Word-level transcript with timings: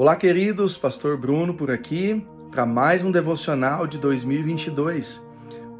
Olá, 0.00 0.14
queridos, 0.14 0.78
Pastor 0.78 1.16
Bruno 1.16 1.52
por 1.52 1.72
aqui 1.72 2.24
para 2.52 2.64
mais 2.64 3.02
um 3.02 3.10
devocional 3.10 3.84
de 3.84 3.98
2022. 3.98 5.20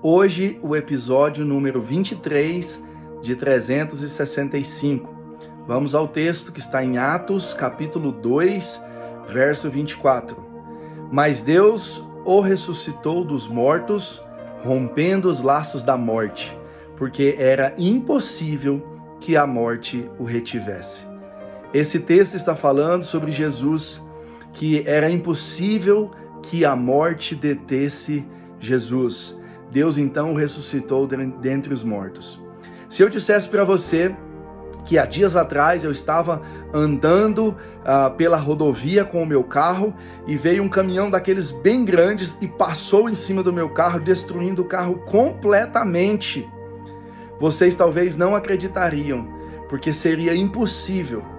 Hoje, 0.02 0.58
o 0.60 0.74
episódio 0.74 1.44
número 1.44 1.80
23 1.80 2.82
de 3.22 3.36
365. 3.36 5.08
Vamos 5.68 5.94
ao 5.94 6.08
texto 6.08 6.50
que 6.50 6.58
está 6.58 6.82
em 6.82 6.98
Atos, 6.98 7.54
capítulo 7.54 8.10
2, 8.10 8.82
verso 9.28 9.70
24. 9.70 10.36
Mas 11.12 11.44
Deus 11.44 12.04
o 12.24 12.40
ressuscitou 12.40 13.22
dos 13.22 13.46
mortos, 13.46 14.20
rompendo 14.64 15.30
os 15.30 15.44
laços 15.44 15.84
da 15.84 15.96
morte, 15.96 16.58
porque 16.96 17.36
era 17.38 17.72
impossível 17.78 18.84
que 19.20 19.36
a 19.36 19.46
morte 19.46 20.10
o 20.18 20.24
retivesse. 20.24 21.06
Esse 21.72 22.00
texto 22.00 22.34
está 22.34 22.56
falando 22.56 23.04
sobre 23.04 23.30
Jesus 23.30 24.07
que 24.58 24.82
era 24.88 25.08
impossível 25.08 26.10
que 26.42 26.64
a 26.64 26.74
morte 26.74 27.36
detesse 27.36 28.26
Jesus. 28.58 29.38
Deus 29.70 29.96
então 29.96 30.32
o 30.32 30.36
ressuscitou 30.36 31.06
dentre 31.06 31.72
os 31.72 31.84
mortos. 31.84 32.40
Se 32.88 33.00
eu 33.00 33.08
dissesse 33.08 33.48
para 33.48 33.62
você 33.62 34.16
que 34.84 34.98
há 34.98 35.06
dias 35.06 35.36
atrás 35.36 35.84
eu 35.84 35.92
estava 35.92 36.42
andando 36.74 37.50
uh, 37.50 38.12
pela 38.16 38.36
rodovia 38.36 39.04
com 39.04 39.22
o 39.22 39.26
meu 39.26 39.44
carro 39.44 39.94
e 40.26 40.36
veio 40.36 40.64
um 40.64 40.68
caminhão 40.68 41.08
daqueles 41.08 41.52
bem 41.52 41.84
grandes 41.84 42.36
e 42.40 42.48
passou 42.48 43.08
em 43.08 43.14
cima 43.14 43.44
do 43.44 43.52
meu 43.52 43.68
carro, 43.68 44.00
destruindo 44.00 44.62
o 44.62 44.64
carro 44.64 44.96
completamente. 45.06 46.48
Vocês 47.38 47.76
talvez 47.76 48.16
não 48.16 48.34
acreditariam, 48.34 49.28
porque 49.68 49.92
seria 49.92 50.34
impossível 50.34 51.37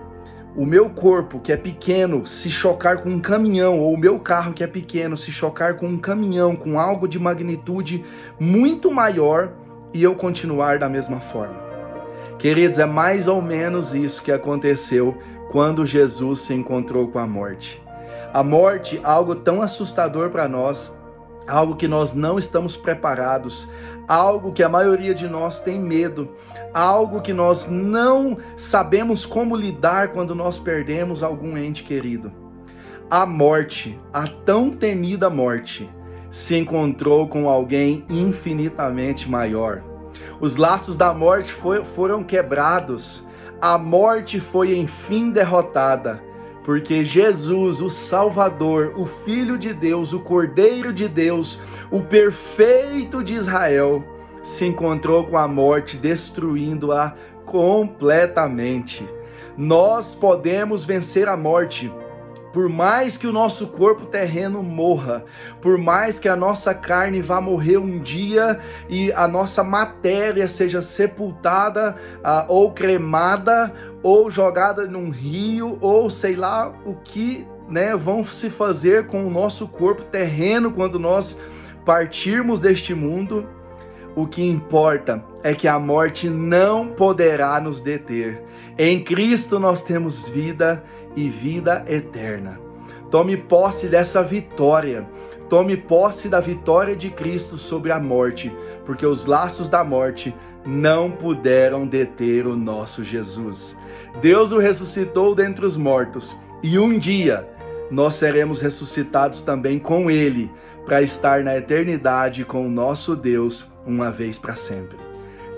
o 0.60 0.66
meu 0.66 0.90
corpo, 0.90 1.40
que 1.40 1.54
é 1.54 1.56
pequeno, 1.56 2.26
se 2.26 2.50
chocar 2.50 3.02
com 3.02 3.12
um 3.12 3.20
caminhão, 3.22 3.80
ou 3.80 3.94
o 3.94 3.98
meu 3.98 4.20
carro, 4.20 4.52
que 4.52 4.62
é 4.62 4.68
pequeno, 4.68 5.16
se 5.16 5.32
chocar 5.32 5.78
com 5.78 5.88
um 5.88 5.98
caminhão, 5.98 6.54
com 6.54 6.78
algo 6.78 7.08
de 7.08 7.18
magnitude 7.18 8.04
muito 8.38 8.92
maior, 8.92 9.54
e 9.94 10.04
eu 10.04 10.14
continuar 10.16 10.78
da 10.78 10.90
mesma 10.90 11.22
forma. 11.22 11.56
Queridos, 12.38 12.78
é 12.78 12.86
mais 12.86 13.30
ou 13.30 13.42
menos 13.42 13.96
isso 13.96 14.22
que 14.22 14.34
aconteceu 14.34 15.18
quando 15.50 15.86
Jesus 15.86 16.42
se 16.42 16.54
encontrou 16.54 17.08
com 17.08 17.20
a 17.20 17.26
morte. 17.26 17.82
A 18.34 18.44
morte, 18.44 19.00
algo 19.02 19.36
tão 19.36 19.62
assustador 19.62 20.30
para 20.30 20.50
nós, 20.50 20.92
algo 21.48 21.76
que 21.76 21.88
nós 21.88 22.14
não 22.14 22.38
estamos 22.38 22.76
preparados, 22.78 23.68
algo 24.08 24.52
que 24.52 24.64
a 24.64 24.70
maioria 24.70 25.14
de 25.14 25.28
nós 25.28 25.60
tem 25.60 25.80
medo, 25.80 26.30
algo 26.74 27.22
que 27.22 27.34
nós 27.34 27.68
não 27.68 28.38
sabemos 28.56 29.26
como 29.26 29.56
lidar 29.56 30.10
quando 30.10 30.36
nós 30.36 30.60
perdemos 30.60 31.24
algum 31.24 31.58
ente 31.58 31.84
querido. 31.84 32.32
A 33.10 33.26
morte, 33.26 34.00
a 34.14 34.28
tão 34.28 34.70
temida 34.70 35.30
morte, 35.30 35.90
se 36.30 36.56
encontrou 36.56 37.28
com 37.28 37.50
alguém 37.50 38.06
infinitamente 38.08 39.30
maior. 39.30 39.84
Os 40.40 40.56
laços 40.56 40.96
da 40.96 41.14
morte 41.14 41.52
foi, 41.52 41.84
foram 41.84 42.24
quebrados, 42.24 43.28
a 43.60 43.78
morte 43.78 44.40
foi 44.40 44.78
enfim 44.78 45.32
derrotada 45.32 46.29
porque 46.70 47.04
Jesus, 47.04 47.82
o 47.82 47.90
Salvador, 47.90 48.94
o 48.96 49.04
Filho 49.04 49.58
de 49.58 49.74
Deus, 49.74 50.14
o 50.14 50.20
Cordeiro 50.20 50.94
de 50.94 51.08
Deus, 51.08 51.58
o 51.90 52.04
perfeito 52.04 53.24
de 53.24 53.34
Israel, 53.34 54.04
se 54.44 54.66
encontrou 54.66 55.24
com 55.24 55.36
a 55.36 55.48
morte, 55.48 55.98
destruindo-a 55.98 57.16
completamente. 57.44 59.04
Nós 59.58 60.14
podemos 60.14 60.86
vencer 60.86 61.28
a 61.28 61.36
morte 61.36 61.92
por 62.52 62.68
mais 62.70 63.16
que 63.16 63.28
o 63.28 63.32
nosso 63.32 63.68
corpo 63.68 64.06
terreno 64.06 64.64
morra, 64.64 65.24
por 65.62 65.78
mais 65.78 66.18
que 66.18 66.28
a 66.28 66.36
nossa 66.36 66.74
carne 66.74 67.22
vá 67.22 67.40
morrer 67.40 67.78
um 67.78 68.00
dia 68.00 68.60
e 68.90 69.12
a 69.14 69.28
nossa 69.28 69.64
matéria 69.64 70.48
seja 70.48 70.82
sepultada 70.82 71.96
uh, 72.18 72.52
ou 72.52 72.72
cremada 72.72 73.74
ou 74.02 74.32
jogada 74.32 74.86
num 74.86 75.10
rio 75.10 75.78
ou 75.82 76.10
sei 76.10 76.36
lá 76.36 76.74
o 76.86 76.96
que 76.96 77.46
né, 77.68 77.96
vão 77.96 78.24
se 78.24 78.50
fazer 78.50 79.06
com 79.06 79.26
o 79.26 79.30
nosso 79.30 79.68
corpo 79.68 80.02
terreno 80.04 80.72
quando 80.72 80.98
nós 80.98 81.38
partirmos 81.86 82.60
deste 82.60 82.94
mundo, 82.94 83.48
o 84.16 84.28
que 84.28 84.44
importa 84.44 85.24
é 85.44 85.54
que 85.54 85.68
a 85.68 85.80
morte 85.80 86.30
não 86.30 86.88
poderá 86.88 87.60
nos 87.60 87.82
deter. 87.82 88.44
Em 88.78 89.04
Cristo 89.04 89.60
nós 89.60 89.84
temos 89.84 90.28
vida 90.28 90.84
e 91.16 91.30
vida 91.30 91.84
eterna. 91.88 92.60
Tome 93.10 93.38
posse 93.38 93.88
dessa 93.88 94.24
vitória. 94.24 95.08
Tome 95.50 95.76
posse 95.76 96.30
da 96.30 96.40
vitória 96.40 96.96
de 96.96 97.10
Cristo 97.10 97.58
sobre 97.58 97.92
a 97.92 98.00
morte, 98.00 98.56
porque 98.86 99.06
os 99.06 99.26
laços 99.26 99.68
da 99.68 99.84
morte 99.84 100.34
não 100.64 101.10
puderam 101.10 101.88
deter 101.88 102.46
o 102.46 102.56
nosso 102.56 103.04
Jesus. 103.04 103.76
Deus 104.22 104.52
o 104.52 104.60
ressuscitou 104.60 105.34
dentre 105.34 105.66
os 105.66 105.76
mortos, 105.76 106.38
e 106.62 106.78
um 106.78 106.98
dia 106.98 107.50
nós 107.90 108.14
seremos 108.14 108.62
ressuscitados 108.62 109.42
também 109.42 109.80
com 109.80 110.12
ele, 110.12 110.52
para 110.90 111.04
estar 111.04 111.44
na 111.44 111.56
eternidade 111.56 112.44
com 112.44 112.66
o 112.66 112.70
nosso 112.70 113.16
Deus 113.16 113.72
uma 113.86 114.10
vez 114.10 114.40
para 114.40 114.56
sempre. 114.56 114.98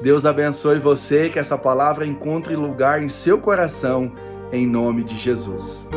Deus 0.03 0.25
abençoe 0.25 0.78
você, 0.78 1.30
que 1.30 1.40
essa 1.40 1.58
palavra 1.58 2.06
encontre 2.06 2.53
lugar 2.53 3.02
em 3.02 3.08
seu 3.08 3.40
coração, 3.40 4.12
em 4.52 4.68
nome 4.68 5.06
de 5.06 5.18
Jesus. 5.18 5.88